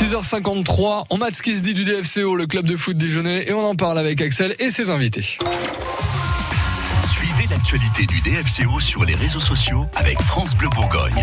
6h53, 0.00 1.04
on 1.10 1.18
mate 1.18 1.34
ce 1.34 1.42
qui 1.42 1.54
se 1.54 1.60
dit 1.60 1.74
du 1.74 1.84
DFCO, 1.84 2.34
le 2.34 2.46
club 2.46 2.66
de 2.66 2.74
foot 2.74 2.96
dijonnais, 2.96 3.46
et 3.46 3.52
on 3.52 3.62
en 3.62 3.76
parle 3.76 3.98
avec 3.98 4.22
Axel 4.22 4.56
et 4.58 4.70
ses 4.70 4.88
invités. 4.88 5.36
Suivez 7.12 7.46
l'actualité 7.50 8.06
du 8.06 8.18
DFCO 8.22 8.80
sur 8.80 9.04
les 9.04 9.14
réseaux 9.14 9.40
sociaux 9.40 9.84
avec 9.94 10.18
France 10.22 10.56
Bleu 10.56 10.70
Bourgogne. 10.70 11.22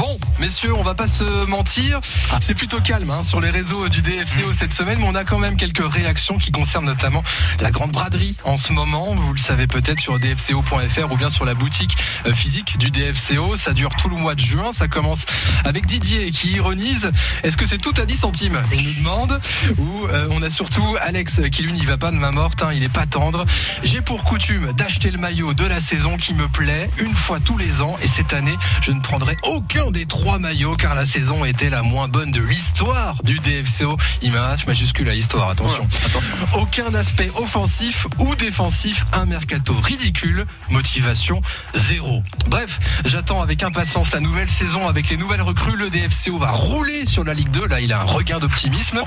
Bon, 0.00 0.18
messieurs, 0.38 0.74
on 0.74 0.82
va 0.82 0.94
pas 0.94 1.06
se 1.06 1.44
mentir, 1.44 2.00
c'est 2.40 2.54
plutôt 2.54 2.80
calme 2.80 3.10
hein, 3.10 3.22
sur 3.22 3.38
les 3.38 3.50
réseaux 3.50 3.90
du 3.90 4.00
DFCO 4.00 4.54
cette 4.54 4.72
semaine, 4.72 4.98
mais 4.98 5.06
on 5.06 5.14
a 5.14 5.24
quand 5.24 5.38
même 5.38 5.58
quelques 5.58 5.86
réactions 5.86 6.38
qui 6.38 6.50
concernent 6.50 6.86
notamment 6.86 7.22
la 7.60 7.70
grande 7.70 7.90
braderie 7.90 8.34
en 8.44 8.56
ce 8.56 8.72
moment. 8.72 9.14
Vous 9.14 9.34
le 9.34 9.38
savez 9.38 9.66
peut-être 9.66 10.00
sur 10.00 10.18
dfco.fr 10.18 11.12
ou 11.12 11.16
bien 11.18 11.28
sur 11.28 11.44
la 11.44 11.52
boutique 11.52 11.98
euh, 12.24 12.32
physique 12.32 12.78
du 12.78 12.90
DFCO. 12.90 13.58
Ça 13.58 13.74
dure 13.74 13.90
tout 13.94 14.08
le 14.08 14.16
mois 14.16 14.34
de 14.34 14.40
juin. 14.40 14.72
Ça 14.72 14.88
commence 14.88 15.26
avec 15.66 15.84
Didier 15.84 16.30
qui 16.30 16.52
ironise. 16.52 17.10
Est-ce 17.42 17.58
que 17.58 17.66
c'est 17.66 17.76
tout 17.76 17.92
à 17.98 18.06
10 18.06 18.14
centimes 18.14 18.62
Il 18.72 18.82
nous 18.82 18.94
demande. 18.94 19.38
Ou 19.76 20.06
euh, 20.06 20.28
on 20.30 20.42
a 20.42 20.48
surtout 20.48 20.96
Alex 21.02 21.42
qui 21.52 21.62
lui 21.62 21.74
n'y 21.74 21.84
va 21.84 21.98
pas 21.98 22.10
de 22.10 22.16
ma 22.16 22.30
morte. 22.30 22.62
hein, 22.62 22.72
il 22.72 22.82
est 22.82 22.88
pas 22.88 23.04
tendre. 23.04 23.44
J'ai 23.82 24.00
pour 24.00 24.24
coutume 24.24 24.72
d'acheter 24.72 25.10
le 25.10 25.18
maillot 25.18 25.52
de 25.52 25.66
la 25.66 25.78
saison 25.78 26.16
qui 26.16 26.32
me 26.32 26.48
plaît 26.48 26.88
une 26.96 27.14
fois 27.14 27.38
tous 27.38 27.58
les 27.58 27.82
ans. 27.82 27.98
Et 28.02 28.08
cette 28.08 28.32
année, 28.32 28.56
je 28.80 28.92
ne 28.92 29.00
prendrai 29.02 29.36
aucun 29.42 29.89
des 29.90 30.06
trois 30.06 30.38
maillots 30.38 30.76
car 30.76 30.94
la 30.94 31.04
saison 31.04 31.44
était 31.44 31.70
la 31.70 31.82
moins 31.82 32.08
bonne 32.08 32.30
de 32.30 32.40
l'histoire 32.40 33.22
du 33.22 33.38
DFCO. 33.38 33.96
Image 34.22 34.66
majuscule 34.66 35.08
à 35.08 35.14
histoire, 35.14 35.50
attention. 35.50 35.86
attention. 36.06 36.34
Aucun 36.54 36.94
aspect 36.94 37.30
offensif 37.36 38.06
ou 38.18 38.34
défensif, 38.34 39.04
un 39.12 39.26
mercato 39.26 39.74
ridicule, 39.74 40.46
motivation 40.68 41.40
zéro. 41.74 42.22
Bref, 42.48 42.78
j'attends 43.04 43.42
avec 43.42 43.62
impatience 43.62 44.12
la 44.12 44.20
nouvelle 44.20 44.50
saison 44.50 44.88
avec 44.88 45.08
les 45.08 45.16
nouvelles 45.16 45.42
recrues. 45.42 45.76
Le 45.76 45.90
DFCO 45.90 46.38
va 46.38 46.50
rouler 46.50 47.06
sur 47.06 47.24
la 47.24 47.34
Ligue 47.34 47.50
2, 47.50 47.66
là 47.66 47.80
il 47.80 47.92
a 47.92 48.00
un 48.00 48.04
regain 48.04 48.38
d'optimisme 48.38 49.02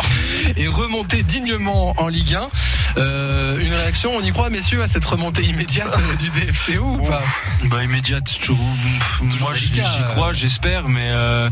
et 0.57 0.67
remonter 0.67 1.23
dignement 1.23 1.93
en 1.97 2.07
Ligue 2.07 2.35
1. 2.35 2.47
Euh, 2.97 3.59
une 3.59 3.73
réaction, 3.73 4.11
on 4.15 4.21
y 4.21 4.31
croit 4.31 4.49
messieurs 4.49 4.81
à 4.81 4.87
cette 4.87 5.05
remontée 5.05 5.43
immédiate 5.43 5.97
du 6.19 6.29
DFCO 6.29 6.83
ou 6.83 6.97
pas? 6.97 7.21
Bah 7.69 7.83
immédiate, 7.83 8.39
toujours. 8.39 8.57
moi 9.39 9.55
j'y 9.55 9.71
crois, 10.09 10.31
j'espère, 10.31 10.72
mais 10.87 11.09
euh, 11.11 11.49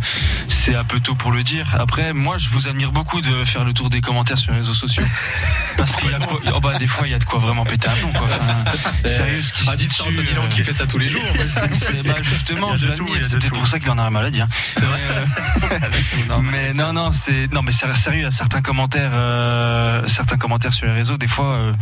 c'est 0.48 0.76
un 0.76 0.84
peu 0.84 1.00
tôt 1.00 1.16
pour 1.16 1.32
le 1.32 1.44
dire. 1.44 1.68
Après, 1.80 2.14
moi 2.14 2.38
je 2.38 2.50
vous 2.50 2.68
admire 2.68 2.92
beaucoup 2.92 3.22
de 3.22 3.46
faire 3.46 3.64
le 3.64 3.74
tour 3.74 3.90
des 3.90 4.02
commentaires 4.02 4.38
sur 4.38 4.52
les 4.52 4.58
réseaux 4.60 4.74
sociaux. 4.74 5.04
Parce 5.78 5.96
qu'il 5.96 6.12
y 6.12 6.14
a 6.14 6.20
quoi, 6.20 6.40
oh, 6.54 6.60
bah, 6.60 6.78
des 6.78 6.88
fois 6.88 7.08
il 7.08 7.12
y 7.12 7.14
a 7.14 7.20
de 7.20 7.24
quoi 7.26 7.40
vraiment 7.40 7.64
péter 7.66 7.88
un 7.88 7.94
plomb 7.94 8.12
quoi. 8.12 8.28
Enfin, 8.28 8.92
sérieux, 9.08 9.42
ce 9.42 9.54
qui 9.54 9.64
Ah, 9.68 9.72
se 9.72 9.78
dites 9.78 9.94
ça, 9.94 10.04
Anthony 10.04 10.28
qui 10.50 10.62
euh, 10.62 10.64
fait 10.66 10.72
ça 10.74 10.86
tous 10.86 10.98
les 10.98 11.08
jours. 11.08 11.22
c'est- 11.74 12.08
bah, 12.08 12.16
justement, 12.22 12.76
je 12.76 12.88
l'admire. 12.88 13.26
C'est 13.26 13.38
peut-être 13.40 13.54
pour 13.54 13.68
ça 13.68 13.80
qu'il 13.80 13.90
en 13.90 13.98
a 13.98 14.04
la 14.04 14.10
maladie. 14.10 14.42
Hein. 14.42 14.50
mais 16.44 16.74
non, 16.74 16.94
non, 16.94 17.12
c'est 17.12 17.48
non, 17.52 17.62
mais 17.62 17.72
sérieux. 17.72 17.92
Il 18.14 18.22
y 18.22 18.26
a 18.26 18.32
certains 18.32 18.62
commentaires, 18.62 19.12
euh, 19.14 20.06
certains 20.08 20.38
commentaires 20.38 20.74
sur 20.74 20.86
les 20.88 20.94
réseaux. 20.94 21.18
Des 21.18 21.28
fois, 21.28 21.54
euh, 21.54 21.74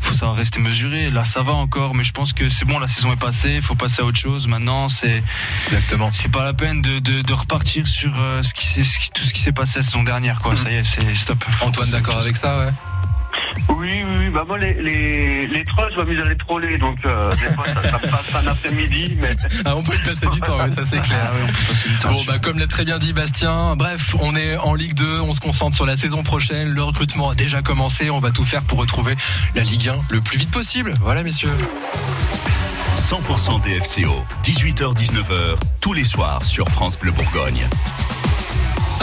faut 0.00 0.12
savoir 0.12 0.36
rester 0.36 0.60
mesuré. 0.60 1.10
Là, 1.10 1.24
ça 1.24 1.42
va 1.42 1.52
encore, 1.52 1.94
mais 1.94 2.04
je 2.04 2.12
pense 2.12 2.32
que 2.32 2.48
c'est 2.48 2.64
bon. 2.64 2.78
La 2.78 2.88
saison 2.88 3.12
est 3.12 3.16
passée. 3.16 3.54
Il 3.56 3.62
faut 3.62 3.74
passer 3.74 4.02
à 4.02 4.04
autre 4.04 4.18
chose. 4.18 4.46
Maintenant, 4.48 4.88
c'est 4.88 5.22
Exactement. 5.66 6.10
c'est 6.12 6.30
pas 6.30 6.44
la 6.44 6.52
peine 6.52 6.61
de, 6.62 6.98
de, 7.00 7.22
de 7.22 7.32
repartir 7.32 7.86
sur 7.86 8.12
euh, 8.20 8.42
ce 8.42 8.54
qui, 8.54 8.66
s'est- 8.66 8.84
ce 8.84 8.98
qui- 8.98 9.10
tout 9.10 9.22
ce 9.22 9.32
qui 9.32 9.40
s'est 9.40 9.52
passé 9.52 9.80
la 9.80 9.82
saison 9.82 10.02
dernière. 10.04 10.40
Quoi. 10.40 10.54
Ça 10.56 10.70
y 10.70 10.76
est, 10.76 10.84
c'est 10.84 11.14
stop. 11.14 11.44
Antoine, 11.60 11.90
d'accord 11.90 12.18
avec 12.18 12.36
ça, 12.36 12.58
ouais. 12.58 12.72
Oui, 13.70 14.02
oui, 14.08 14.14
oui. 14.18 14.28
Bah, 14.30 14.44
moi, 14.46 14.58
les, 14.58 14.74
les, 14.74 15.46
les 15.46 15.64
trolls, 15.64 15.90
je 15.92 15.96
m'amuse 15.98 16.20
à 16.20 16.24
les 16.26 16.36
troller. 16.36 16.78
Donc, 16.78 16.98
euh, 17.04 17.28
des 17.30 17.54
fois, 17.54 17.64
ça, 17.66 17.98
ça 17.98 18.08
passe 18.08 18.34
un 18.34 18.46
après-midi. 18.46 19.18
Mais 19.20 19.34
Ah, 19.64 19.74
on 19.74 19.82
peut 19.82 19.94
y 19.94 19.98
passer 19.98 20.26
du 20.28 20.40
temps, 20.40 20.58
ouais, 20.62 20.70
ça 20.70 20.84
c'est 20.84 21.00
clair. 21.00 21.18
Ah 21.24 21.30
oui, 21.46 21.92
temps. 22.00 22.08
Bon, 22.12 22.24
bah, 22.24 22.38
comme 22.38 22.58
l'a 22.58 22.66
très 22.66 22.84
bien 22.84 22.98
dit 22.98 23.12
Bastien, 23.12 23.74
bref, 23.76 24.14
on 24.20 24.36
est 24.36 24.56
en 24.58 24.74
Ligue 24.74 24.94
2, 24.94 25.20
on 25.20 25.32
se 25.32 25.40
concentre 25.40 25.74
sur 25.74 25.86
la 25.86 25.96
saison 25.96 26.22
prochaine, 26.22 26.68
le 26.68 26.82
recrutement 26.82 27.30
a 27.30 27.34
déjà 27.34 27.62
commencé, 27.62 28.10
on 28.10 28.20
va 28.20 28.30
tout 28.30 28.44
faire 28.44 28.62
pour 28.62 28.78
retrouver 28.78 29.16
la 29.54 29.62
Ligue 29.62 29.88
1 29.88 29.96
le 30.10 30.20
plus 30.20 30.38
vite 30.38 30.50
possible. 30.50 30.94
Voilà, 31.00 31.22
messieurs. 31.22 31.50
100% 33.12 33.60
DFCO, 33.60 34.24
18h-19h, 34.42 35.58
tous 35.82 35.92
les 35.92 36.02
soirs 36.02 36.42
sur 36.46 36.66
France 36.70 36.98
Bleu 36.98 37.12
Bourgogne. 37.12 37.68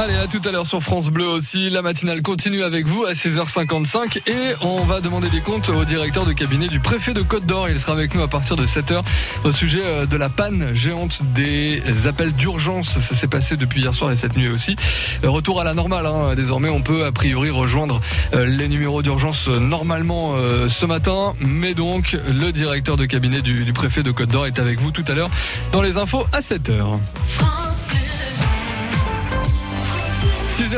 Allez, 0.02 0.16
à 0.16 0.28
tout 0.28 0.40
à 0.46 0.52
l'heure 0.54 0.66
sur 0.66 0.82
France 0.82 1.10
Bleu 1.10 1.28
aussi. 1.28 1.70
La 1.70 1.82
matinale 1.82 2.22
continue 2.22 2.64
avec 2.64 2.88
vous 2.88 3.04
à 3.04 3.12
16h55 3.12 4.30
et 4.30 4.56
on 4.62 4.86
va 4.86 5.02
demander 5.02 5.28
des 5.28 5.42
comptes 5.42 5.68
au 5.68 5.84
directeur 5.84 6.26
de 6.26 6.32
cabinet 6.32 6.70
du 6.70 6.80
préfet 6.80 7.14
de 7.14 7.22
Côte 7.22 7.46
d'Or. 7.46 7.68
Il 7.68 7.78
sera 7.78 7.92
avec 7.92 8.16
nous 8.16 8.22
à 8.22 8.30
partir 8.30 8.56
de 8.56 8.66
7h 8.66 9.02
au 9.44 9.52
sujet 9.52 9.82
euh, 9.84 10.06
de 10.06 10.16
la 10.16 10.30
panne 10.30 10.74
géante 10.74 11.20
des 11.36 11.84
appels 12.08 12.32
d'urgence. 12.32 12.98
Ça 13.02 13.14
s'est 13.14 13.28
passé 13.28 13.58
depuis 13.58 13.82
hier 13.82 13.94
soir 13.94 14.10
et 14.14 14.16
cette 14.16 14.38
nuit 14.38 14.48
aussi. 14.48 14.78
Euh, 15.26 15.30
Retour 15.30 15.60
à 15.60 15.66
la 15.66 15.74
normale. 15.74 16.06
hein. 16.06 16.34
Désormais, 16.34 16.70
on 16.70 16.82
peut 16.82 17.04
a 17.04 17.12
priori 17.12 17.50
rejoindre 17.50 18.00
euh, 18.34 18.46
les 18.46 18.70
numéros 18.70 19.02
d'urgence 19.02 19.50
normalement 19.50 20.36
ce 20.68 20.86
matin. 20.86 21.34
Mais 21.42 21.74
donc, 21.74 22.18
le 22.26 22.52
directeur 22.52 22.96
de 22.96 23.06
cabinet 23.06 23.42
du 23.42 23.74
préfet 23.74 24.02
de 24.02 24.12
Côte 24.12 24.30
d'Or 24.30 24.48
est 24.48 24.60
avec 24.60 24.80
vous 24.80 24.92
tout 24.92 25.06
à 25.10 25.14
l'heure 25.14 25.30
dans 25.74 25.82
les 25.82 25.98
infos 25.98 26.26
à 26.32 26.40
7h. 26.40 27.00
6h 30.60 30.76